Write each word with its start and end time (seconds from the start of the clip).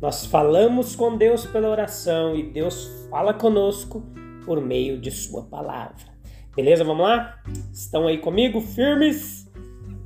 Nós 0.00 0.26
falamos 0.26 0.94
com 0.94 1.16
Deus 1.16 1.44
pela 1.46 1.68
oração 1.68 2.36
e 2.36 2.42
Deus 2.42 3.06
fala 3.10 3.34
conosco 3.34 4.02
por 4.44 4.60
meio 4.60 4.98
de 4.98 5.10
Sua 5.10 5.42
palavra. 5.42 6.16
Beleza? 6.54 6.84
Vamos 6.84 7.02
lá? 7.02 7.38
Estão 7.72 8.06
aí 8.06 8.18
comigo, 8.18 8.60
firmes? 8.60 9.50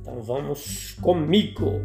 Então 0.01 0.21
vamos 0.21 0.97
comigo. 1.01 1.81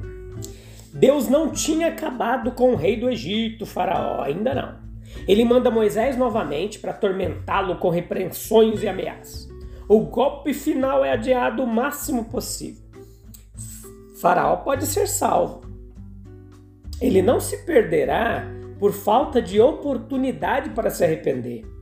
Deus 0.98 1.28
não 1.28 1.50
tinha 1.50 1.88
acabado 1.88 2.52
com 2.52 2.72
o 2.72 2.76
rei 2.76 2.96
do 2.98 3.10
Egito, 3.10 3.66
Faraó, 3.66 4.22
ainda 4.22 4.54
não. 4.54 4.78
Ele 5.28 5.44
manda 5.44 5.70
Moisés 5.70 6.16
novamente 6.16 6.78
para 6.78 6.92
atormentá-lo 6.92 7.76
com 7.76 7.90
repreensões 7.90 8.82
e 8.82 8.88
ameaças. 8.88 9.46
O 9.86 10.00
golpe 10.00 10.54
final 10.54 11.04
é 11.04 11.12
adiado 11.12 11.62
o 11.62 11.66
máximo 11.66 12.24
possível. 12.24 12.82
Faraó 14.20 14.56
pode 14.56 14.86
ser 14.86 15.06
salvo. 15.06 15.60
Ele 17.00 17.20
não 17.20 17.40
se 17.40 17.64
perderá 17.66 18.46
por 18.78 18.92
falta 18.92 19.40
de 19.40 19.60
oportunidade 19.60 20.70
para 20.70 20.88
se 20.88 21.04
arrepender. 21.04 21.75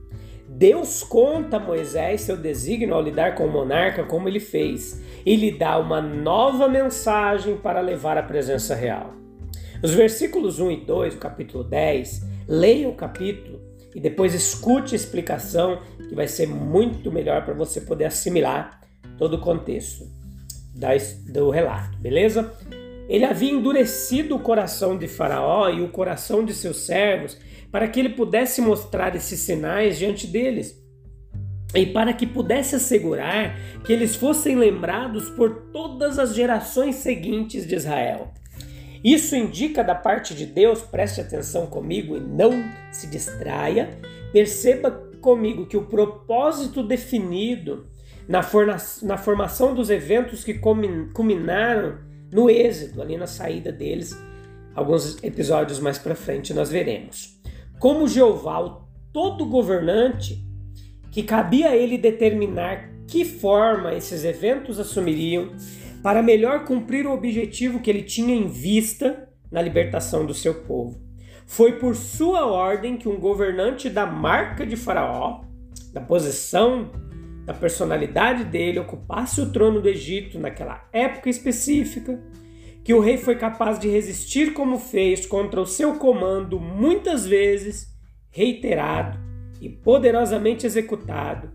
Deus 0.47 1.03
conta 1.03 1.57
a 1.57 1.59
Moisés 1.59 2.21
seu 2.21 2.37
desígnio 2.37 2.93
ao 2.93 3.01
lidar 3.01 3.35
com 3.35 3.45
o 3.45 3.51
monarca 3.51 4.03
como 4.03 4.29
ele 4.29 4.39
fez 4.39 5.01
e 5.25 5.35
lhe 5.35 5.51
dá 5.51 5.77
uma 5.77 5.99
nova 5.99 6.67
mensagem 6.67 7.57
para 7.57 7.81
levar 7.81 8.17
à 8.17 8.23
presença 8.23 8.75
real. 8.75 9.13
Os 9.83 9.93
versículos 9.93 10.59
1 10.59 10.71
e 10.71 10.77
2 10.85 11.15
do 11.15 11.19
capítulo 11.19 11.63
10, 11.63 12.25
leia 12.47 12.87
o 12.87 12.95
capítulo 12.95 13.59
e 13.93 13.99
depois 13.99 14.33
escute 14.33 14.93
a 14.93 14.97
explicação 14.97 15.79
que 16.07 16.15
vai 16.15 16.27
ser 16.27 16.47
muito 16.47 17.11
melhor 17.11 17.43
para 17.43 17.53
você 17.53 17.81
poder 17.81 18.05
assimilar 18.05 18.81
todo 19.17 19.35
o 19.35 19.41
contexto 19.41 20.05
do 21.27 21.49
relato, 21.49 21.97
beleza? 21.97 22.53
Ele 23.07 23.23
havia 23.23 23.51
endurecido 23.51 24.35
o 24.35 24.39
coração 24.39 24.97
de 24.97 25.07
Faraó 25.07 25.69
e 25.69 25.81
o 25.81 25.89
coração 25.89 26.43
de 26.43 26.53
seus 26.53 26.85
servos 26.85 27.37
para 27.75 27.89
que 27.89 27.99
ele 27.99 28.07
pudesse 28.07 28.61
mostrar 28.61 29.17
esses 29.17 29.37
sinais 29.41 29.97
diante 29.97 30.25
deles 30.25 30.81
e 31.75 31.85
para 31.85 32.13
que 32.13 32.25
pudesse 32.25 32.77
assegurar 32.77 33.53
que 33.83 33.91
eles 33.91 34.15
fossem 34.15 34.55
lembrados 34.55 35.29
por 35.31 35.71
todas 35.73 36.17
as 36.17 36.33
gerações 36.33 36.95
seguintes 36.95 37.67
de 37.67 37.75
Israel. 37.75 38.31
Isso 39.03 39.35
indica 39.35 39.83
da 39.83 39.93
parte 39.93 40.33
de 40.33 40.45
Deus, 40.45 40.83
preste 40.83 41.19
atenção 41.19 41.67
comigo 41.67 42.15
e 42.15 42.21
não 42.21 42.51
se 42.93 43.07
distraia, 43.07 43.99
perceba 44.31 44.89
comigo 45.19 45.65
que 45.65 45.75
o 45.75 45.83
propósito 45.83 46.81
definido 46.81 47.87
na, 48.25 48.39
na 49.03 49.17
formação 49.17 49.75
dos 49.75 49.89
eventos 49.89 50.45
que 50.45 50.53
culminaram 51.13 51.97
no 52.31 52.49
êxito, 52.49 53.01
ali 53.01 53.17
na 53.17 53.27
saída 53.27 53.69
deles, 53.69 54.17
alguns 54.73 55.21
episódios 55.21 55.81
mais 55.81 55.97
para 55.97 56.15
frente 56.15 56.53
nós 56.53 56.69
veremos 56.69 57.34
como 57.79 58.07
Jeová, 58.07 58.59
o 58.59 58.85
todo 59.11 59.45
governante, 59.45 60.43
que 61.11 61.23
cabia 61.23 61.69
a 61.69 61.75
ele 61.75 61.97
determinar 61.97 62.89
que 63.07 63.23
forma 63.23 63.93
esses 63.93 64.25
eventos 64.25 64.79
assumiriam 64.79 65.51
para 66.03 66.21
melhor 66.21 66.65
cumprir 66.65 67.07
o 67.07 67.13
objetivo 67.13 67.79
que 67.79 67.89
ele 67.89 68.03
tinha 68.03 68.35
em 68.35 68.47
vista 68.47 69.29
na 69.51 69.61
libertação 69.61 70.25
do 70.25 70.33
seu 70.33 70.53
povo. 70.53 70.99
Foi 71.45 71.79
por 71.79 71.95
sua 71.95 72.45
ordem 72.45 72.97
que 72.97 73.07
um 73.07 73.19
governante 73.19 73.89
da 73.89 74.05
marca 74.05 74.65
de 74.65 74.75
Faraó, 74.75 75.41
da 75.93 76.01
posição, 76.01 76.91
da 77.45 77.53
personalidade 77.53 78.43
dele, 78.43 78.79
ocupasse 78.79 79.39
o 79.39 79.51
trono 79.51 79.81
do 79.81 79.87
Egito 79.87 80.39
naquela 80.39 80.87
época 80.91 81.29
específica 81.29 82.19
que 82.85 82.93
o 82.93 82.99
rei 82.99 83.17
foi 83.17 83.35
capaz 83.35 83.79
de 83.79 83.89
resistir 83.89 84.53
como 84.53 84.77
fez 84.77 85.25
contra 85.25 85.59
o 85.59 85.65
seu 85.65 85.95
comando 85.95 86.59
muitas 86.59 87.25
vezes, 87.25 87.91
reiterado 88.29 89.17
e 89.59 89.67
poderosamente 89.67 90.67
executado, 90.67 91.49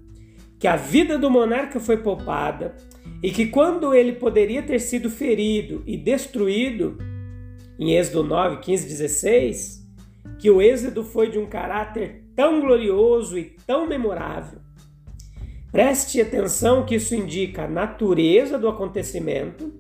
que 0.59 0.67
a 0.67 0.75
vida 0.75 1.17
do 1.17 1.31
monarca 1.31 1.79
foi 1.79 1.99
poupada 1.99 2.75
e 3.23 3.31
que 3.31 3.47
quando 3.47 3.95
ele 3.95 4.15
poderia 4.15 4.61
ter 4.61 4.81
sido 4.81 5.09
ferido 5.09 5.85
e 5.87 5.97
destruído, 5.97 6.99
em 7.79 7.95
Êxodo 7.95 8.25
9, 8.25 8.57
15, 8.57 8.89
16, 8.89 9.89
que 10.37 10.51
o 10.51 10.61
êxodo 10.61 11.05
foi 11.05 11.31
de 11.31 11.39
um 11.39 11.47
caráter 11.47 12.25
tão 12.35 12.61
glorioso 12.61 13.39
e 13.39 13.55
tão 13.65 13.87
memorável. 13.87 14.59
Preste 15.71 16.21
atenção 16.21 16.85
que 16.85 16.97
isso 16.97 17.15
indica 17.15 17.67
a 17.67 17.69
natureza 17.69 18.59
do 18.59 18.69
acontecimento, 18.69 19.73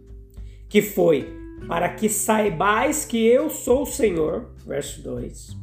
que 0.68 0.80
foi 0.80 1.39
para 1.66 1.88
que 1.88 2.08
saibais 2.08 3.04
que 3.04 3.26
eu 3.26 3.50
sou 3.50 3.82
o 3.82 3.86
Senhor. 3.86 4.50
Verso 4.66 5.02
2. 5.02 5.58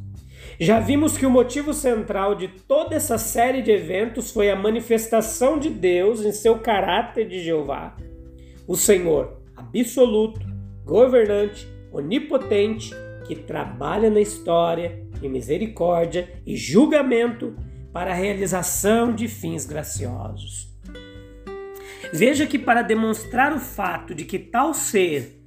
Já 0.60 0.80
vimos 0.80 1.16
que 1.16 1.26
o 1.26 1.30
motivo 1.30 1.72
central 1.72 2.34
de 2.34 2.48
toda 2.48 2.96
essa 2.96 3.16
série 3.16 3.62
de 3.62 3.70
eventos 3.70 4.30
foi 4.30 4.50
a 4.50 4.56
manifestação 4.56 5.58
de 5.58 5.70
Deus 5.70 6.24
em 6.24 6.32
seu 6.32 6.58
caráter 6.58 7.28
de 7.28 7.44
Jeová, 7.44 7.96
o 8.66 8.76
Senhor 8.76 9.38
absoluto, 9.56 10.40
governante, 10.84 11.68
onipotente, 11.92 12.90
que 13.26 13.36
trabalha 13.36 14.10
na 14.10 14.20
história 14.20 15.06
em 15.22 15.28
misericórdia 15.28 16.28
e 16.46 16.56
julgamento 16.56 17.54
para 17.92 18.12
a 18.12 18.14
realização 18.14 19.14
de 19.14 19.28
fins 19.28 19.66
graciosos. 19.66 20.68
Veja 22.12 22.46
que, 22.46 22.58
para 22.58 22.82
demonstrar 22.82 23.52
o 23.52 23.60
fato 23.60 24.14
de 24.14 24.24
que 24.24 24.38
tal 24.38 24.72
ser 24.72 25.37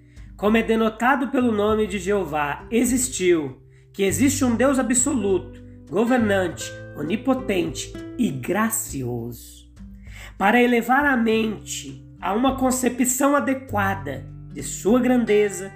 como 0.42 0.58
é 0.58 0.64
denotado 0.64 1.28
pelo 1.28 1.52
nome 1.52 1.86
de 1.86 2.00
Jeová, 2.00 2.66
existiu, 2.72 3.62
que 3.94 4.02
existe 4.02 4.44
um 4.44 4.56
Deus 4.56 4.80
absoluto, 4.80 5.64
governante, 5.88 6.74
onipotente 6.98 7.94
e 8.18 8.32
gracioso. 8.32 9.72
Para 10.40 10.60
elevar 10.60 11.06
a 11.06 11.16
mente 11.16 12.04
a 12.20 12.34
uma 12.34 12.58
concepção 12.58 13.36
adequada 13.36 14.26
de 14.52 14.64
sua 14.64 15.00
grandeza, 15.00 15.72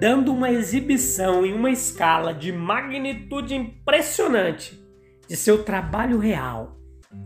dando 0.00 0.32
uma 0.32 0.50
exibição 0.50 1.44
em 1.44 1.52
uma 1.52 1.70
escala 1.70 2.32
de 2.32 2.50
magnitude 2.50 3.54
impressionante 3.54 4.82
de 5.28 5.36
seu 5.36 5.62
trabalho 5.62 6.18
real 6.18 6.80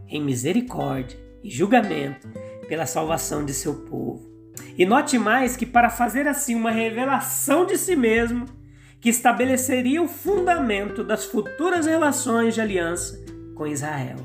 em 0.09 0.21
misericórdia 0.21 1.17
e 1.41 1.51
julgamento 1.51 2.29
pela 2.67 2.85
salvação 2.85 3.45
de 3.45 3.55
seu 3.55 3.85
povo. 3.85 4.30
E 4.77 4.85
note 4.87 5.19
mais 5.19 5.57
que, 5.57 5.67
para 5.67 5.91
fazer 5.91 6.27
assim 6.27 6.55
uma 6.55 6.71
revelação 6.71 7.67
de 7.67 7.77
si 7.77 7.95
mesmo, 7.95 8.47
que 9.01 9.09
estabeleceria 9.09 10.03
o 10.03 10.09
fundamento 10.09 11.03
das 11.03 11.25
futuras 11.25 11.87
relações 11.87 12.55
de 12.55 12.61
aliança 12.61 13.19
com 13.55 13.67
Israel. 13.67 14.19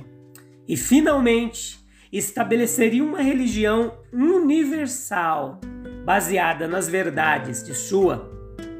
E, 0.67 0.75
finalmente, 0.75 1.79
estabeleceria 2.11 3.03
uma 3.03 3.21
religião 3.21 3.97
universal 4.11 5.59
baseada 6.05 6.67
nas 6.67 6.87
verdades 6.87 7.63
de 7.63 7.73
sua 7.73 8.31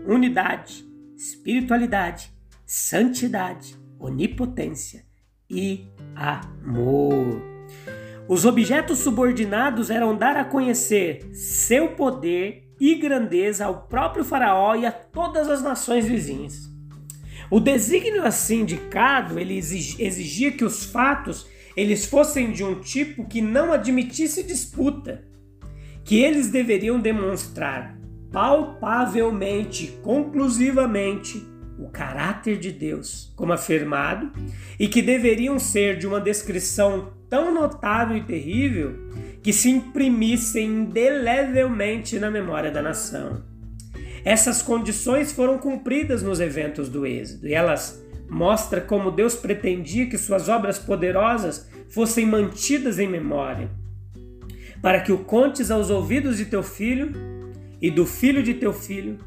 unidade, 0.06 0.86
espiritualidade, 1.15 2.31
santidade, 2.65 3.75
onipotência 4.00 5.06
e 5.50 5.88
amor. 6.15 7.41
Os 8.27 8.44
objetos 8.44 9.00
subordinados 9.00 9.89
eram 9.89 10.18
dar 10.18 10.36
a 10.36 10.44
conhecer 10.44 11.30
seu 11.33 11.89
poder 11.89 12.63
e 12.80 12.95
grandeza 12.95 13.66
ao 13.66 13.83
próprio 13.83 14.24
Faraó 14.24 14.75
e 14.75 14.86
a 14.86 14.92
todas 14.92 15.48
as 15.48 15.62
nações 15.62 16.06
vizinhas. 16.06 16.69
O 17.51 17.60
desígnio 17.60 18.25
assim 18.25 18.62
indicado, 18.62 19.39
ele 19.39 19.56
exigia 19.56 20.51
que 20.51 20.66
os 20.66 20.86
fatos 20.86 21.48
eles 21.77 22.06
fossem 22.06 22.51
de 22.51 22.63
um 22.63 22.80
tipo 22.80 23.27
que 23.27 23.42
não 23.42 23.72
admitisse 23.72 24.42
disputa, 24.42 25.24
que 26.04 26.18
eles 26.24 26.50
deveriam 26.50 27.00
demonstrar 27.00 27.95
palpavelmente, 28.31 29.98
conclusivamente, 30.01 31.45
o 31.77 31.89
caráter 31.89 32.57
de 32.57 32.72
Deus, 32.72 33.33
como 33.36 33.54
afirmado, 33.54 34.31
e 34.80 34.88
que 34.88 35.01
deveriam 35.01 35.60
ser 35.60 35.98
de 35.98 36.07
uma 36.07 36.19
descrição 36.19 37.13
tão 37.30 37.54
notável 37.54 38.18
e 38.18 38.24
terrível 38.24 38.95
que 39.42 39.54
se 39.54 39.69
imprimissem 39.69 40.66
indelevelmente 40.68 42.19
na 42.19 42.31
memória 42.31 42.72
da 42.72 42.81
nação. 42.81 43.44
Essas 44.24 44.62
condições 44.62 45.31
foram 45.31 45.57
cumpridas 45.60 46.24
nos 46.24 46.39
eventos 46.39 46.89
do 46.89 47.06
Êxodo, 47.06 47.48
e 47.48 47.54
elas 47.54 48.04
mostram 48.27 48.81
como 48.81 49.12
Deus 49.12 49.36
pretendia 49.36 50.07
que 50.07 50.18
suas 50.18 50.50
obras 50.50 50.80
poderosas 50.80 51.69
fossem 51.89 52.25
mantidas 52.25 52.98
em 52.98 53.07
memória, 53.07 53.69
para 54.81 55.00
que 55.01 55.12
o 55.12 55.19
contes 55.19 55.69
aos 55.69 55.89
ouvidos 55.89 56.38
de 56.38 56.45
teu 56.45 56.63
filho 56.63 57.12
e 57.80 57.92
do 57.92 58.06
filho 58.06 58.42
de 58.42 58.56
teu 58.56 58.74
filho. 58.74 59.19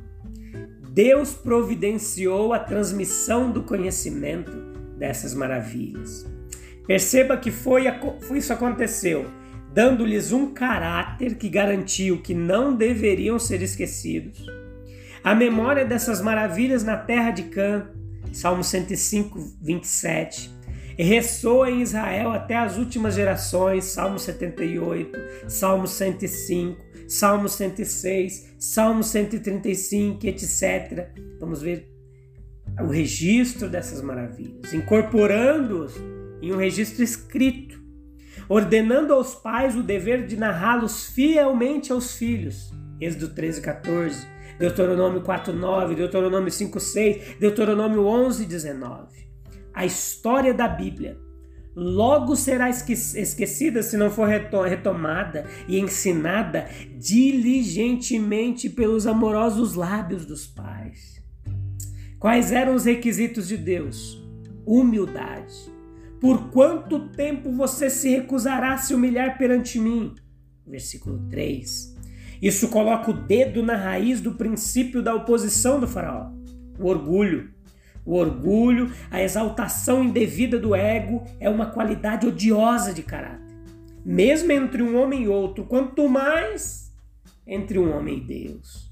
Deus 0.90 1.32
providenciou 1.32 2.52
a 2.52 2.58
transmissão 2.58 3.52
do 3.52 3.62
conhecimento 3.62 4.50
dessas 4.98 5.32
maravilhas. 5.32 6.26
Perceba 6.88 7.36
que 7.36 7.50
foi, 7.50 7.84
isso 8.34 8.50
aconteceu, 8.50 9.26
dando-lhes 9.74 10.32
um 10.32 10.54
caráter 10.54 11.34
que 11.34 11.46
garantiu 11.46 12.22
que 12.22 12.32
não 12.32 12.74
deveriam 12.74 13.38
ser 13.38 13.60
esquecidos. 13.60 14.46
A 15.22 15.34
memória 15.34 15.84
dessas 15.84 16.22
maravilhas 16.22 16.82
na 16.82 16.96
terra 16.96 17.30
de 17.30 17.42
Cã, 17.42 17.90
Salmo 18.32 18.64
105, 18.64 19.38
27, 19.60 20.50
ressoa 20.96 21.70
em 21.70 21.82
Israel 21.82 22.32
até 22.32 22.56
as 22.56 22.78
últimas 22.78 23.14
gerações, 23.14 23.84
Salmo 23.84 24.18
78, 24.18 25.12
Salmo 25.46 25.86
105, 25.86 26.80
Salmo 27.06 27.50
106, 27.50 28.54
Salmo 28.58 29.02
135, 29.02 30.26
etc. 30.26 31.10
Vamos 31.38 31.60
ver 31.60 31.86
o 32.80 32.86
registro 32.86 33.68
dessas 33.68 34.00
maravilhas, 34.00 34.72
incorporando-os 34.72 35.94
em 36.40 36.52
um 36.52 36.56
registro 36.56 37.02
escrito, 37.02 37.80
ordenando 38.48 39.12
aos 39.12 39.34
pais 39.34 39.76
o 39.76 39.82
dever 39.82 40.26
de 40.26 40.36
narrá-los 40.36 41.06
fielmente 41.06 41.92
aos 41.92 42.16
filhos. 42.16 42.72
Êxodo 43.00 43.28
13, 43.28 43.60
14, 43.60 44.26
Deuteronômio 44.58 45.20
4, 45.20 45.52
9, 45.52 45.94
Deuteronômio 45.94 46.50
5, 46.50 46.80
6, 46.80 47.36
Deuteronômio 47.38 48.04
11, 48.04 48.44
19. 48.44 49.06
A 49.72 49.86
história 49.86 50.52
da 50.52 50.66
Bíblia 50.66 51.16
logo 51.76 52.34
será 52.34 52.68
esquecida 52.68 53.84
se 53.84 53.96
não 53.96 54.10
for 54.10 54.26
retomada 54.26 55.46
e 55.68 55.78
ensinada 55.78 56.68
diligentemente 56.96 58.68
pelos 58.68 59.06
amorosos 59.06 59.74
lábios 59.74 60.26
dos 60.26 60.44
pais. 60.44 61.22
Quais 62.18 62.50
eram 62.50 62.74
os 62.74 62.84
requisitos 62.84 63.46
de 63.46 63.56
Deus? 63.56 64.20
Humildade. 64.66 65.77
Por 66.20 66.50
quanto 66.50 67.08
tempo 67.10 67.52
você 67.52 67.88
se 67.88 68.08
recusará 68.08 68.74
a 68.74 68.78
se 68.78 68.92
humilhar 68.92 69.38
perante 69.38 69.78
mim? 69.78 70.14
Versículo 70.66 71.26
3. 71.30 71.96
Isso 72.42 72.68
coloca 72.68 73.10
o 73.10 73.14
dedo 73.14 73.62
na 73.62 73.76
raiz 73.76 74.20
do 74.20 74.34
princípio 74.34 75.02
da 75.02 75.14
oposição 75.14 75.78
do 75.78 75.86
faraó, 75.86 76.30
o 76.78 76.86
orgulho. 76.86 77.50
O 78.04 78.14
orgulho, 78.14 78.90
a 79.10 79.22
exaltação 79.22 80.02
indevida 80.02 80.58
do 80.58 80.74
ego 80.74 81.22
é 81.38 81.48
uma 81.48 81.66
qualidade 81.66 82.26
odiosa 82.26 82.92
de 82.92 83.02
caráter. 83.02 83.46
Mesmo 84.04 84.50
entre 84.50 84.82
um 84.82 84.96
homem 84.96 85.24
e 85.24 85.28
outro, 85.28 85.64
quanto 85.64 86.08
mais 86.08 86.90
entre 87.46 87.78
um 87.78 87.94
homem 87.94 88.18
e 88.18 88.20
Deus. 88.20 88.90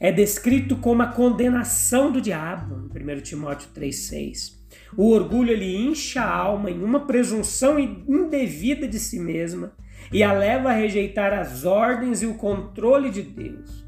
É 0.00 0.10
descrito 0.10 0.76
como 0.76 1.02
a 1.02 1.08
condenação 1.08 2.10
do 2.10 2.20
diabo, 2.20 2.88
em 2.96 3.18
1 3.18 3.20
Timóteo 3.20 3.68
3,6. 3.74 4.61
O 4.96 5.10
orgulho 5.10 5.50
ele 5.50 5.76
incha 5.76 6.22
a 6.22 6.36
alma 6.36 6.70
em 6.70 6.82
uma 6.82 7.06
presunção 7.06 7.78
indevida 7.78 8.86
de 8.86 8.98
si 8.98 9.18
mesma 9.18 9.72
e 10.12 10.22
a 10.22 10.32
leva 10.32 10.70
a 10.70 10.74
rejeitar 10.74 11.32
as 11.32 11.64
ordens 11.64 12.22
e 12.22 12.26
o 12.26 12.34
controle 12.34 13.10
de 13.10 13.22
Deus, 13.22 13.86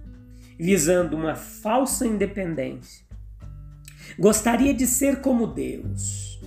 visando 0.58 1.16
uma 1.16 1.34
falsa 1.34 2.06
independência 2.06 3.04
gostaria 4.18 4.72
de 4.72 4.86
ser 4.86 5.20
como 5.20 5.46
Deus. 5.46 6.40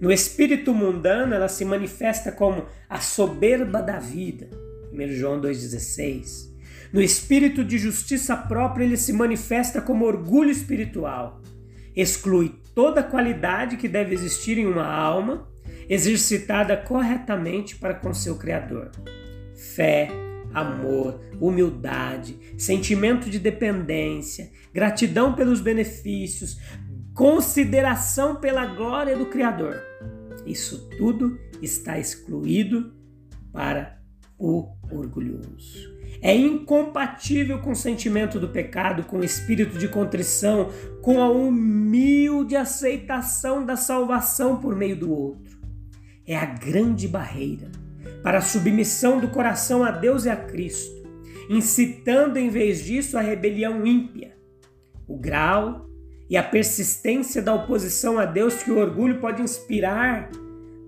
No 0.00 0.12
espírito 0.12 0.74
mundano, 0.74 1.34
ela 1.34 1.48
se 1.48 1.64
manifesta 1.64 2.30
como 2.30 2.66
a 2.88 3.00
soberba 3.00 3.82
da 3.82 3.98
vida. 3.98 4.48
1 4.92 5.08
João 5.12 5.40
2,16. 5.40 6.54
No 6.92 7.00
espírito 7.00 7.64
de 7.64 7.78
justiça 7.78 8.36
própria, 8.36 8.84
ele 8.84 8.96
se 8.96 9.12
manifesta 9.12 9.80
como 9.80 10.04
orgulho 10.04 10.50
espiritual. 10.50 11.40
Exclui 11.94 12.54
toda 12.76 13.02
qualidade 13.02 13.78
que 13.78 13.88
deve 13.88 14.14
existir 14.14 14.58
em 14.58 14.66
uma 14.66 14.84
alma, 14.86 15.48
exercitada 15.88 16.76
corretamente 16.76 17.74
para 17.76 17.94
com 17.94 18.12
seu 18.12 18.36
Criador. 18.36 18.90
Fé, 19.74 20.10
amor, 20.52 21.18
humildade, 21.40 22.38
sentimento 22.58 23.30
de 23.30 23.38
dependência, 23.38 24.50
gratidão 24.74 25.34
pelos 25.34 25.62
benefícios, 25.62 26.58
consideração 27.14 28.36
pela 28.36 28.66
glória 28.66 29.16
do 29.16 29.24
Criador. 29.24 29.82
Isso 30.44 30.86
tudo 30.98 31.38
está 31.62 31.98
excluído 31.98 32.94
para 33.54 33.98
o 34.38 34.68
orgulhoso. 34.92 35.95
É 36.20 36.34
incompatível 36.34 37.58
com 37.58 37.72
o 37.72 37.76
sentimento 37.76 38.38
do 38.40 38.48
pecado, 38.48 39.04
com 39.04 39.18
o 39.18 39.24
espírito 39.24 39.78
de 39.78 39.88
contrição, 39.88 40.70
com 41.02 41.22
a 41.22 41.30
humilde 41.30 42.56
aceitação 42.56 43.64
da 43.64 43.76
salvação 43.76 44.56
por 44.56 44.74
meio 44.74 44.96
do 44.96 45.12
outro. 45.12 45.58
É 46.26 46.36
a 46.36 46.46
grande 46.46 47.06
barreira 47.06 47.70
para 48.22 48.38
a 48.38 48.42
submissão 48.42 49.20
do 49.20 49.28
coração 49.28 49.84
a 49.84 49.90
Deus 49.90 50.24
e 50.24 50.30
a 50.30 50.36
Cristo, 50.36 51.06
incitando 51.48 52.38
em 52.38 52.48
vez 52.48 52.84
disso 52.84 53.16
a 53.16 53.20
rebelião 53.20 53.86
ímpia. 53.86 54.36
O 55.06 55.16
grau 55.16 55.86
e 56.28 56.36
a 56.36 56.42
persistência 56.42 57.40
da 57.40 57.54
oposição 57.54 58.18
a 58.18 58.24
Deus 58.24 58.62
que 58.62 58.70
o 58.72 58.78
orgulho 58.78 59.20
pode 59.20 59.42
inspirar 59.42 60.28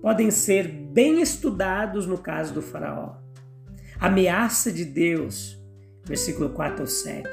podem 0.01 0.31
ser 0.31 0.67
bem 0.67 1.21
estudados 1.21 2.05
no 2.05 2.17
caso 2.17 2.53
do 2.53 2.61
Faraó. 2.61 3.18
Ameaça 3.99 4.71
de 4.71 4.85
Deus, 4.85 5.59
versículo 6.05 6.49
4 6.51 6.81
ao 6.81 6.87
7. 6.87 7.29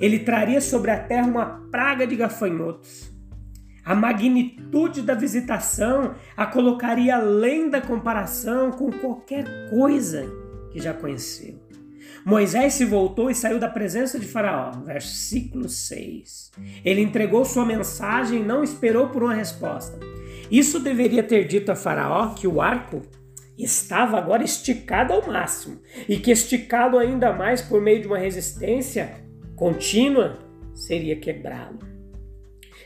Ele 0.00 0.20
traria 0.20 0.62
sobre 0.62 0.90
a 0.90 0.98
terra 0.98 1.26
uma 1.26 1.46
praga 1.70 2.06
de 2.06 2.16
gafanhotos. 2.16 3.12
A 3.84 3.94
magnitude 3.94 5.02
da 5.02 5.14
visitação 5.14 6.14
a 6.34 6.46
colocaria 6.46 7.16
além 7.16 7.68
da 7.68 7.82
comparação 7.82 8.70
com 8.70 8.90
qualquer 8.90 9.44
coisa 9.68 10.26
que 10.72 10.80
já 10.80 10.94
conheceu. 10.94 11.60
Moisés 12.24 12.74
se 12.74 12.84
voltou 12.84 13.30
e 13.30 13.34
saiu 13.34 13.58
da 13.58 13.68
presença 13.68 14.18
de 14.18 14.26
Faraó. 14.26 14.72
Versículo 14.84 15.68
6. 15.68 16.50
Ele 16.84 17.02
entregou 17.02 17.44
sua 17.44 17.64
mensagem 17.64 18.40
e 18.40 18.44
não 18.44 18.64
esperou 18.64 19.10
por 19.10 19.22
uma 19.22 19.34
resposta. 19.34 20.00
Isso 20.50 20.80
deveria 20.80 21.22
ter 21.22 21.46
dito 21.46 21.70
a 21.70 21.76
Faraó 21.76 22.34
que 22.34 22.48
o 22.48 22.60
arco 22.60 23.02
estava 23.58 24.18
agora 24.18 24.44
esticado 24.44 25.12
ao 25.12 25.26
máximo 25.26 25.80
e 26.08 26.18
que 26.18 26.30
esticado 26.30 26.98
ainda 26.98 27.32
mais 27.32 27.62
por 27.62 27.80
meio 27.80 28.00
de 28.00 28.06
uma 28.06 28.18
resistência 28.18 29.14
contínua 29.54 30.38
seria 30.74 31.16
quebrá-lo. 31.16 31.78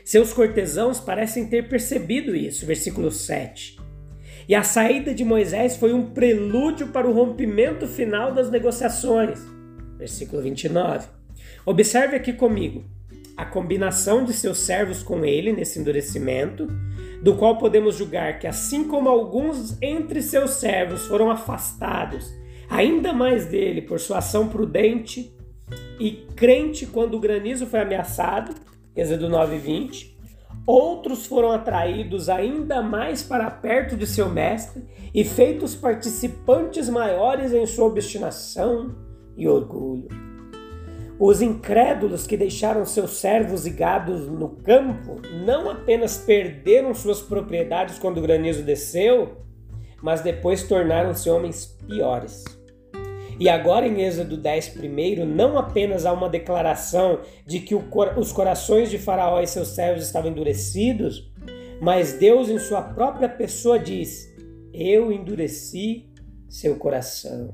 Seus 0.03 0.33
cortesãos 0.33 0.99
parecem 0.99 1.47
ter 1.47 1.67
percebido 1.67 2.35
isso, 2.35 2.65
versículo 2.65 3.11
7. 3.11 3.77
E 4.47 4.55
a 4.55 4.63
saída 4.63 5.13
de 5.13 5.23
Moisés 5.23 5.77
foi 5.77 5.93
um 5.93 6.11
prelúdio 6.11 6.87
para 6.87 7.07
o 7.07 7.13
rompimento 7.13 7.87
final 7.87 8.33
das 8.33 8.49
negociações. 8.49 9.39
Versículo 9.97 10.41
29. 10.41 11.07
Observe 11.65 12.15
aqui 12.15 12.33
comigo 12.33 12.83
a 13.37 13.45
combinação 13.45 14.25
de 14.25 14.33
seus 14.33 14.59
servos 14.59 15.03
com 15.03 15.23
ele 15.23 15.53
nesse 15.53 15.79
endurecimento, 15.79 16.67
do 17.21 17.35
qual 17.35 17.57
podemos 17.57 17.95
julgar 17.95 18.39
que, 18.39 18.47
assim 18.47 18.87
como 18.87 19.07
alguns 19.07 19.77
entre 19.81 20.21
seus 20.21 20.51
servos 20.51 21.05
foram 21.05 21.29
afastados 21.29 22.31
ainda 22.69 23.11
mais 23.11 23.45
dele 23.45 23.81
por 23.81 23.99
sua 23.99 24.19
ação 24.19 24.47
prudente, 24.47 25.35
e 25.99 26.11
crente 26.35 26.85
quando 26.85 27.15
o 27.15 27.19
granizo 27.19 27.67
foi 27.67 27.81
ameaçado, 27.81 28.55
Êxodo 28.95 29.29
9, 29.29 29.57
20. 29.57 30.19
Outros 30.65 31.25
foram 31.25 31.51
atraídos 31.51 32.29
ainda 32.29 32.81
mais 32.81 33.23
para 33.23 33.49
perto 33.49 33.95
de 33.95 34.05
seu 34.05 34.29
mestre 34.29 34.83
e 35.13 35.23
feitos 35.23 35.75
participantes 35.75 36.89
maiores 36.89 37.53
em 37.53 37.65
sua 37.65 37.85
obstinação 37.85 38.95
e 39.37 39.47
orgulho. 39.47 40.30
Os 41.23 41.39
incrédulos 41.39 42.25
que 42.25 42.35
deixaram 42.35 42.83
seus 42.83 43.19
servos 43.19 43.67
e 43.67 43.69
gados 43.69 44.27
no 44.27 44.49
campo 44.49 45.21
não 45.45 45.69
apenas 45.69 46.17
perderam 46.17 46.95
suas 46.95 47.21
propriedades 47.21 47.99
quando 47.99 48.17
o 48.17 48.21
granizo 48.23 48.63
desceu, 48.63 49.37
mas 50.01 50.21
depois 50.21 50.63
tornaram-se 50.63 51.29
homens 51.29 51.77
piores. 51.87 52.43
E 53.39 53.47
agora 53.47 53.85
em 53.87 54.01
Êxodo 54.01 54.35
10, 54.35 54.69
primeiro, 54.69 55.23
não 55.23 55.59
apenas 55.59 56.07
há 56.07 56.11
uma 56.11 56.27
declaração 56.27 57.19
de 57.45 57.59
que 57.59 57.75
os 57.75 58.31
corações 58.31 58.89
de 58.89 58.97
Faraó 58.97 59.41
e 59.41 59.45
seus 59.45 59.67
servos 59.67 60.03
estavam 60.03 60.31
endurecidos, 60.31 61.31
mas 61.79 62.13
Deus, 62.13 62.49
em 62.49 62.57
sua 62.57 62.81
própria 62.81 63.29
pessoa, 63.29 63.77
diz: 63.77 64.27
Eu 64.73 65.11
endureci 65.11 66.09
seu 66.49 66.77
coração. 66.77 67.53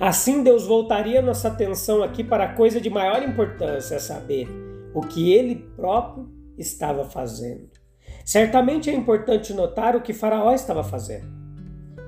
Assim, 0.00 0.42
Deus 0.42 0.66
voltaria 0.66 1.22
nossa 1.22 1.48
atenção 1.48 2.02
aqui 2.02 2.22
para 2.24 2.44
a 2.44 2.54
coisa 2.54 2.80
de 2.80 2.90
maior 2.90 3.22
importância, 3.22 3.96
a 3.96 4.00
saber, 4.00 4.48
o 4.94 5.00
que 5.00 5.32
ele 5.32 5.56
próprio 5.76 6.28
estava 6.56 7.04
fazendo. 7.04 7.68
Certamente 8.24 8.90
é 8.90 8.94
importante 8.94 9.52
notar 9.52 9.96
o 9.96 10.02
que 10.02 10.12
Faraó 10.12 10.52
estava 10.52 10.84
fazendo, 10.84 11.26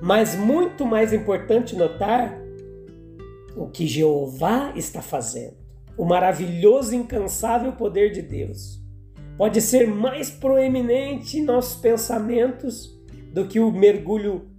mas 0.02 0.34
muito 0.34 0.84
mais 0.84 1.12
importante 1.12 1.76
notar 1.76 2.38
o 3.56 3.68
que 3.68 3.86
Jeová 3.86 4.72
está 4.76 5.02
fazendo. 5.02 5.56
O 5.96 6.04
maravilhoso 6.04 6.94
e 6.94 6.96
incansável 6.96 7.72
poder 7.72 8.10
de 8.10 8.22
Deus 8.22 8.80
pode 9.36 9.60
ser 9.60 9.86
mais 9.86 10.30
proeminente 10.30 11.38
em 11.38 11.44
nossos 11.44 11.80
pensamentos 11.80 12.98
do 13.32 13.46
que 13.46 13.60
o 13.60 13.70
mergulho 13.70 14.49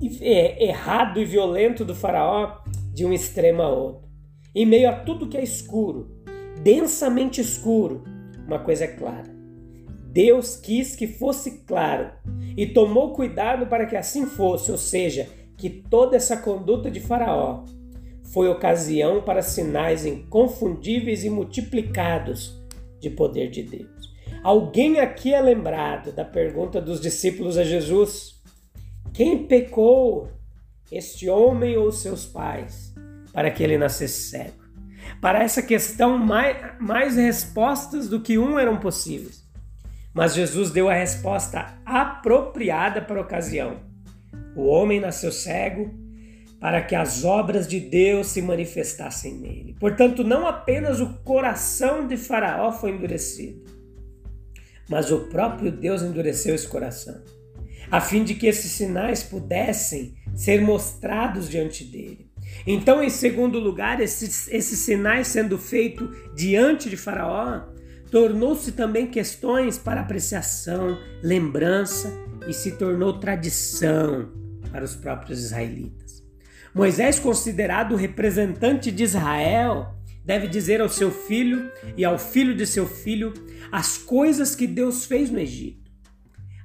errado 0.00 1.20
e 1.20 1.24
violento 1.24 1.84
do 1.84 1.94
Faraó 1.94 2.58
de 2.92 3.04
um 3.04 3.12
extremo 3.12 3.62
a 3.62 3.68
outro. 3.68 4.08
Em 4.54 4.66
meio 4.66 4.88
a 4.88 4.92
tudo 4.92 5.28
que 5.28 5.36
é 5.36 5.42
escuro, 5.42 6.10
densamente 6.62 7.40
escuro, 7.40 8.04
uma 8.46 8.58
coisa 8.58 8.84
é 8.84 8.88
clara: 8.88 9.30
Deus 10.10 10.56
quis 10.56 10.96
que 10.96 11.06
fosse 11.06 11.64
claro 11.64 12.10
e 12.56 12.66
tomou 12.66 13.12
cuidado 13.12 13.66
para 13.66 13.86
que 13.86 13.96
assim 13.96 14.26
fosse, 14.26 14.70
ou 14.70 14.78
seja, 14.78 15.28
que 15.56 15.68
toda 15.68 16.16
essa 16.16 16.36
conduta 16.36 16.90
de 16.90 17.00
Faraó 17.00 17.64
foi 18.32 18.48
ocasião 18.48 19.22
para 19.22 19.42
sinais 19.42 20.04
inconfundíveis 20.04 21.24
e 21.24 21.30
multiplicados 21.30 22.60
de 23.00 23.10
poder 23.10 23.50
de 23.50 23.62
Deus. 23.62 24.08
Alguém 24.42 25.00
aqui 25.00 25.34
é 25.34 25.40
lembrado 25.40 26.12
da 26.12 26.24
pergunta 26.24 26.80
dos 26.80 27.00
discípulos 27.00 27.58
a 27.58 27.64
Jesus: 27.64 28.37
Quem 29.12 29.46
pecou, 29.46 30.30
este 30.90 31.28
homem 31.28 31.76
ou 31.76 31.90
seus 31.90 32.24
pais, 32.24 32.94
para 33.32 33.50
que 33.50 33.62
ele 33.62 33.78
nascesse 33.78 34.30
cego? 34.30 34.58
Para 35.20 35.42
essa 35.42 35.62
questão, 35.62 36.18
mais, 36.18 36.56
mais 36.80 37.16
respostas 37.16 38.08
do 38.08 38.20
que 38.20 38.38
um 38.38 38.58
eram 38.58 38.78
possíveis. 38.78 39.46
Mas 40.14 40.34
Jesus 40.34 40.70
deu 40.70 40.88
a 40.88 40.94
resposta 40.94 41.78
apropriada 41.84 43.00
para 43.02 43.18
a 43.18 43.22
ocasião. 43.22 43.80
O 44.54 44.66
homem 44.66 45.00
nasceu 45.00 45.30
cego 45.30 45.90
para 46.60 46.82
que 46.82 46.94
as 46.94 47.24
obras 47.24 47.68
de 47.68 47.78
Deus 47.78 48.28
se 48.28 48.42
manifestassem 48.42 49.34
nele. 49.34 49.76
Portanto, 49.78 50.24
não 50.24 50.46
apenas 50.46 51.00
o 51.00 51.14
coração 51.22 52.06
de 52.06 52.16
Faraó 52.16 52.72
foi 52.72 52.90
endurecido, 52.90 53.64
mas 54.88 55.12
o 55.12 55.28
próprio 55.28 55.70
Deus 55.70 56.02
endureceu 56.02 56.54
esse 56.54 56.66
coração, 56.66 57.22
a 57.90 58.00
fim 58.00 58.24
de 58.24 58.34
que 58.34 58.46
esses 58.46 58.70
sinais 58.72 59.22
pudessem 59.22 60.14
ser 60.34 60.60
mostrados 60.60 61.48
diante 61.48 61.84
dele. 61.84 62.30
Então, 62.66 63.02
em 63.02 63.10
segundo 63.10 63.58
lugar, 63.58 64.00
esses, 64.00 64.48
esses 64.48 64.78
sinais 64.80 65.28
sendo 65.28 65.58
feitos 65.58 66.08
diante 66.34 66.88
de 66.88 66.96
Faraó, 66.96 67.62
tornou-se 68.10 68.72
também 68.72 69.06
questões 69.06 69.78
para 69.78 70.00
apreciação, 70.00 70.98
lembrança 71.22 72.12
e 72.46 72.52
se 72.52 72.72
tornou 72.72 73.18
tradição 73.18 74.32
para 74.70 74.84
os 74.84 74.94
próprios 74.94 75.42
israelitas. 75.42 76.22
Moisés, 76.74 77.18
considerado 77.18 77.96
representante 77.96 78.90
de 78.90 79.02
Israel, 79.02 79.94
deve 80.24 80.46
dizer 80.46 80.80
ao 80.80 80.88
seu 80.88 81.10
filho 81.10 81.70
e 81.96 82.04
ao 82.04 82.18
filho 82.18 82.54
de 82.54 82.66
seu 82.66 82.86
filho 82.86 83.32
as 83.72 83.98
coisas 83.98 84.54
que 84.54 84.66
Deus 84.66 85.04
fez 85.04 85.30
no 85.30 85.38
Egito. 85.38 85.87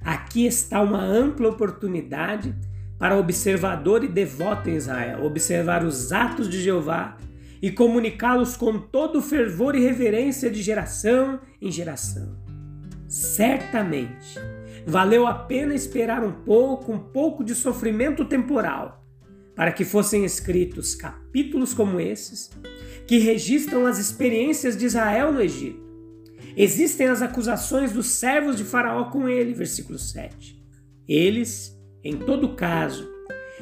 Aqui 0.04 0.44
está 0.44 0.82
uma 0.82 1.02
ampla 1.02 1.48
oportunidade 1.48 2.54
para 2.98 3.16
observador 3.16 4.04
e 4.04 4.08
devoto 4.08 4.68
em 4.68 4.76
Israel 4.76 5.24
observar 5.24 5.82
os 5.84 6.12
atos 6.12 6.48
de 6.48 6.60
Jeová 6.60 7.16
e 7.62 7.70
comunicá-los 7.70 8.56
com 8.56 8.78
todo 8.78 9.22
fervor 9.22 9.74
e 9.74 9.80
reverência 9.80 10.50
de 10.50 10.62
geração 10.62 11.40
em 11.60 11.70
geração. 11.70 12.36
Certamente, 13.08 14.38
valeu 14.86 15.26
a 15.26 15.32
pena 15.32 15.74
esperar 15.74 16.22
um 16.22 16.32
pouco, 16.32 16.92
um 16.92 16.98
pouco 16.98 17.42
de 17.42 17.54
sofrimento 17.54 18.24
temporal, 18.26 19.02
para 19.54 19.72
que 19.72 19.84
fossem 19.84 20.24
escritos 20.24 20.94
capítulos 20.94 21.72
como 21.72 21.98
esses, 21.98 22.50
que 23.06 23.18
registram 23.18 23.86
as 23.86 23.98
experiências 23.98 24.76
de 24.76 24.84
Israel 24.84 25.32
no 25.32 25.40
Egito. 25.40 25.83
Existem 26.56 27.08
as 27.08 27.22
acusações 27.22 27.92
dos 27.92 28.06
servos 28.06 28.56
de 28.56 28.64
Faraó 28.64 29.04
com 29.04 29.28
ele, 29.28 29.54
versículo 29.54 29.98
7. 29.98 30.62
Eles, 31.08 31.76
em 32.02 32.16
todo 32.16 32.54
caso, 32.54 33.08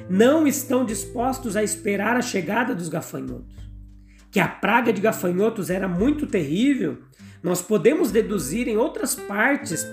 não 0.09 0.47
estão 0.47 0.85
dispostos 0.85 1.57
a 1.57 1.63
esperar 1.63 2.17
a 2.17 2.23
chegada 2.23 2.75
dos 2.75 2.89
gafanhotos 2.89 3.63
que 4.33 4.41
a 4.41 4.49
praga 4.49 4.93
de 4.93 5.01
gafanhotos 5.01 5.69
era 5.69 5.87
muito 5.87 6.27
terrível, 6.27 6.97
nós 7.43 7.61
podemos 7.61 8.11
deduzir 8.11 8.67
em 8.67 8.79
outras 8.79 9.15
partes 9.15 9.87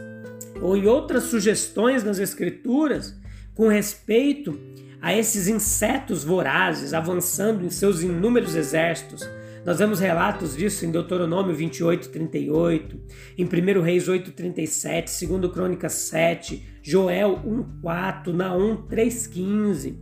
ou 0.61 0.77
em 0.77 0.87
outras 0.87 1.23
sugestões 1.23 2.05
nas 2.05 2.19
Escrituras 2.19 3.19
com 3.53 3.67
respeito 3.67 4.57
a 5.01 5.13
esses 5.13 5.49
insetos 5.49 6.23
vorazes 6.23 6.93
avançando 6.93 7.65
em 7.65 7.69
seus 7.69 8.01
inúmeros 8.01 8.55
exércitos. 8.55 9.29
Nós 9.69 9.77
vemos 9.77 9.99
relatos 9.99 10.57
disso 10.57 10.83
em 10.83 10.89
Deuteronômio 10.89 11.53
28, 11.53 12.09
38, 12.09 12.99
em 13.37 13.45
1 13.45 13.81
Reis 13.83 14.07
8, 14.07 14.31
37, 14.31 15.27
2 15.27 15.53
Crônicas 15.53 15.93
7, 15.93 16.79
Joel 16.81 17.39
1, 17.45 17.79
4, 17.79 18.33
Naum 18.33 18.77
3, 18.87 19.27
15. 19.27 20.01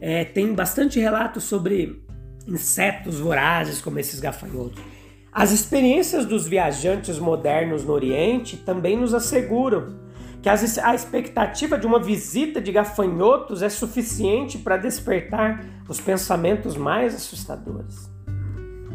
É, 0.00 0.24
tem 0.24 0.52
bastante 0.52 0.98
relato 0.98 1.40
sobre 1.40 2.02
insetos 2.48 3.20
vorazes 3.20 3.80
como 3.80 4.00
esses 4.00 4.18
gafanhotos. 4.18 4.82
As 5.30 5.52
experiências 5.52 6.26
dos 6.26 6.48
viajantes 6.48 7.16
modernos 7.16 7.84
no 7.84 7.92
Oriente 7.92 8.56
também 8.56 8.96
nos 8.96 9.14
asseguram 9.14 10.00
que 10.42 10.48
a 10.48 10.94
expectativa 10.94 11.76
de 11.76 11.86
uma 11.86 11.98
visita 11.98 12.60
de 12.60 12.72
gafanhotos 12.72 13.62
é 13.62 13.68
suficiente 13.68 14.58
para 14.58 14.78
despertar 14.78 15.64
os 15.86 16.00
pensamentos 16.00 16.76
mais 16.76 17.14
assustadores. 17.14 18.10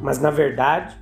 Mas, 0.02 0.20
na 0.20 0.32
verdade, 0.32 0.96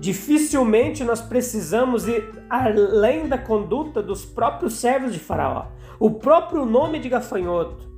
dificilmente 0.00 1.04
nós 1.04 1.20
precisamos 1.20 2.08
ir 2.08 2.24
além 2.50 3.28
da 3.28 3.38
conduta 3.38 4.02
dos 4.02 4.24
próprios 4.24 4.74
servos 4.74 5.12
de 5.12 5.20
Faraó. 5.20 5.68
O 6.00 6.10
próprio 6.10 6.66
nome 6.66 6.98
de 6.98 7.08
gafanhoto 7.08 7.88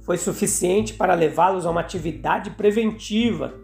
foi 0.00 0.16
suficiente 0.16 0.94
para 0.94 1.14
levá-los 1.14 1.66
a 1.66 1.70
uma 1.70 1.80
atividade 1.80 2.50
preventiva. 2.50 3.54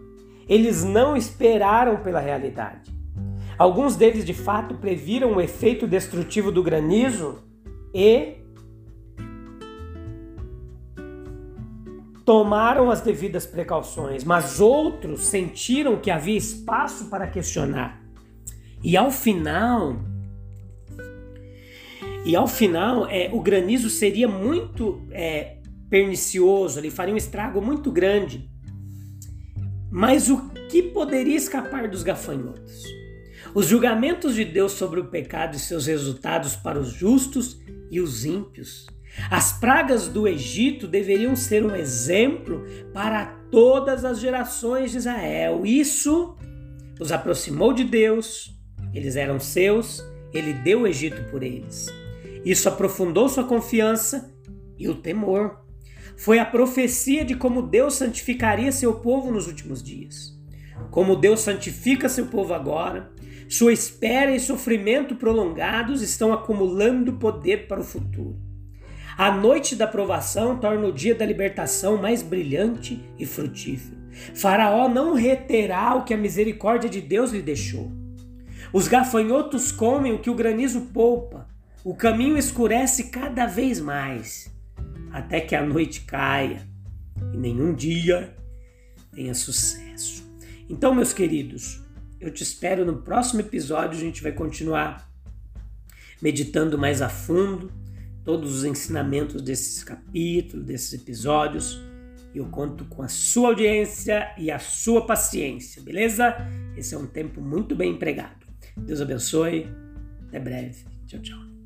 Eles 0.47 0.83
não 0.83 1.17
esperaram 1.17 1.97
pela 1.97 2.19
realidade. 2.19 2.91
Alguns 3.57 3.95
deles, 3.95 4.23
de 4.23 4.33
fato, 4.33 4.75
previram 4.75 5.35
o 5.35 5.41
efeito 5.41 5.85
destrutivo 5.85 6.51
do 6.51 6.63
granizo 6.63 7.48
e 7.93 8.37
tomaram 12.25 12.91
as 12.91 13.01
devidas 13.01 13.45
precauções, 13.47 14.23
mas 14.23 14.59
outros 14.59 15.25
sentiram 15.25 15.99
que 15.99 16.11
havia 16.11 16.37
espaço 16.37 17.09
para 17.09 17.25
questionar. 17.25 17.99
E 18.83 18.95
ao 18.95 19.09
final, 19.09 19.97
e 22.23 22.35
ao 22.35 22.47
final, 22.47 23.07
é, 23.07 23.29
o 23.33 23.41
granizo 23.41 23.89
seria 23.89 24.27
muito 24.27 25.01
é, 25.11 25.57
pernicioso, 25.89 26.79
ele 26.79 26.91
faria 26.91 27.13
um 27.13 27.17
estrago 27.17 27.61
muito 27.61 27.91
grande. 27.91 28.47
Mas 29.91 30.29
o 30.29 30.49
que 30.69 30.83
poderia 30.83 31.35
escapar 31.35 31.87
dos 31.87 32.03
gafanhotos? 32.03 32.98
Os 33.53 33.67
julgamentos 33.67 34.35
de 34.35 34.45
Deus 34.45 34.73
sobre 34.73 34.99
o 34.99 35.05
pecado 35.05 35.55
e 35.55 35.59
seus 35.59 35.87
resultados 35.87 36.55
para 36.55 36.79
os 36.79 36.89
justos 36.89 37.59
e 37.89 37.99
os 37.99 38.25
ímpios. 38.25 38.85
As 39.29 39.53
pragas 39.53 40.07
do 40.07 40.27
Egito 40.27 40.87
deveriam 40.87 41.35
ser 41.35 41.65
um 41.65 41.75
exemplo 41.75 42.63
para 42.93 43.25
todas 43.51 44.05
as 44.05 44.19
gerações 44.19 44.91
de 44.91 44.97
Israel. 44.97 45.65
Isso 45.65 46.37
os 46.99 47.11
aproximou 47.11 47.73
de 47.73 47.83
Deus, 47.83 48.55
eles 48.93 49.15
eram 49.15 49.39
seus, 49.39 50.03
ele 50.33 50.53
deu 50.53 50.81
o 50.81 50.87
Egito 50.87 51.23
por 51.31 51.41
eles. 51.41 51.87
Isso 52.45 52.69
aprofundou 52.69 53.27
sua 53.27 53.43
confiança 53.43 54.31
e 54.77 54.87
o 54.87 54.95
temor. 54.95 55.59
Foi 56.17 56.37
a 56.37 56.45
profecia 56.45 57.25
de 57.25 57.35
como 57.35 57.61
Deus 57.61 57.95
santificaria 57.95 58.71
seu 58.71 58.95
povo 58.95 59.31
nos 59.31 59.47
últimos 59.47 59.81
dias. 59.81 60.37
Como 60.91 61.15
Deus 61.15 61.41
santifica 61.41 62.07
seu 62.09 62.27
povo 62.27 62.53
agora, 62.53 63.11
sua 63.49 63.73
espera 63.73 64.33
e 64.35 64.39
sofrimento 64.39 65.15
prolongados 65.15 66.03
estão 66.03 66.31
acumulando 66.31 67.13
poder 67.13 67.67
para 67.67 67.81
o 67.81 67.83
futuro. 67.83 68.39
A 69.17 69.31
noite 69.31 69.75
da 69.75 69.87
provação 69.87 70.59
torna 70.59 70.87
o 70.87 70.93
dia 70.93 71.15
da 71.15 71.25
libertação 71.25 71.97
mais 71.97 72.21
brilhante 72.21 73.03
e 73.17 73.25
frutífero. 73.25 73.97
Faraó 74.35 74.87
não 74.87 75.15
reterá 75.15 75.95
o 75.95 76.03
que 76.03 76.13
a 76.13 76.17
misericórdia 76.17 76.87
de 76.87 77.01
Deus 77.01 77.31
lhe 77.31 77.41
deixou. 77.41 77.91
Os 78.71 78.87
gafanhotos 78.87 79.71
comem 79.71 80.13
o 80.13 80.19
que 80.19 80.29
o 80.29 80.35
granizo 80.35 80.81
poupa. 80.93 81.47
O 81.83 81.95
caminho 81.95 82.37
escurece 82.37 83.05
cada 83.05 83.47
vez 83.47 83.79
mais, 83.79 84.53
até 85.11 85.41
que 85.41 85.55
a 85.55 85.65
noite 85.65 86.01
caia 86.01 86.67
e 87.33 87.37
nenhum 87.37 87.73
dia 87.73 88.35
tenha 89.11 89.33
sucesso. 89.33 90.23
Então, 90.69 90.93
meus 90.93 91.13
queridos, 91.13 91.81
eu 92.19 92.31
te 92.31 92.43
espero 92.43 92.85
no 92.85 92.97
próximo 93.01 93.41
episódio. 93.41 93.97
A 93.97 94.01
gente 94.01 94.21
vai 94.21 94.31
continuar 94.31 95.09
meditando 96.21 96.77
mais 96.77 97.01
a 97.01 97.09
fundo 97.09 97.71
todos 98.23 98.57
os 98.57 98.63
ensinamentos 98.65 99.41
desses 99.41 99.83
capítulos, 99.83 100.65
desses 100.65 100.93
episódios. 100.93 101.81
E 102.33 102.37
eu 102.37 102.45
conto 102.45 102.85
com 102.85 103.01
a 103.01 103.07
sua 103.07 103.49
audiência 103.49 104.33
e 104.37 104.51
a 104.51 104.59
sua 104.59 105.05
paciência, 105.05 105.81
beleza? 105.81 106.35
Esse 106.77 106.93
é 106.93 106.97
um 106.97 107.07
tempo 107.07 107.41
muito 107.41 107.75
bem 107.75 107.93
empregado. 107.93 108.45
Deus 108.77 109.01
abençoe. 109.01 109.67
Até 110.27 110.39
breve. 110.39 110.85
Tchau, 111.07 111.19
tchau. 111.21 111.58